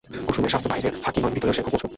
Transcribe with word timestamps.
কুসুমের 0.27 0.51
স্বাস্থ্য 0.51 0.71
বাহিরের 0.71 0.93
ফাঁকি 1.03 1.19
নয়, 1.23 1.33
ভিতরেও 1.35 1.55
সে 1.57 1.61
খুব 1.65 1.73
মজবুত। 1.73 1.89